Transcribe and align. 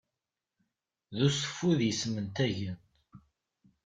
D 1.15 1.19
useffud 1.27 1.79
yesmentagen. 1.83 2.77